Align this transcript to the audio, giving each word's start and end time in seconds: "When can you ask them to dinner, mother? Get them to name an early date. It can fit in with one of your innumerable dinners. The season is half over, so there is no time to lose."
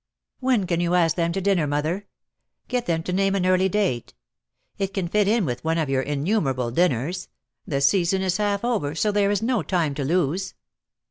"When 0.39 0.65
can 0.65 0.79
you 0.79 0.95
ask 0.95 1.15
them 1.15 1.31
to 1.33 1.39
dinner, 1.41 1.67
mother? 1.67 2.07
Get 2.67 2.87
them 2.87 3.03
to 3.03 3.13
name 3.13 3.35
an 3.35 3.45
early 3.45 3.69
date. 3.69 4.15
It 4.79 4.95
can 4.95 5.07
fit 5.07 5.27
in 5.27 5.45
with 5.45 5.63
one 5.63 5.77
of 5.77 5.89
your 5.91 6.01
innumerable 6.01 6.71
dinners. 6.71 7.29
The 7.67 7.81
season 7.81 8.23
is 8.23 8.37
half 8.37 8.65
over, 8.65 8.95
so 8.95 9.11
there 9.11 9.29
is 9.29 9.43
no 9.43 9.61
time 9.61 9.93
to 9.93 10.03
lose." 10.03 10.55